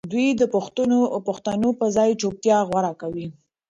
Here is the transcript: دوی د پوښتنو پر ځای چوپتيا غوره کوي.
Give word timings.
دوی 0.11 0.27
د 0.39 0.43
پوښتنو 1.33 1.69
پر 1.79 1.87
ځای 1.97 2.09
چوپتيا 2.21 2.57
غوره 2.69 2.93
کوي. 3.01 3.27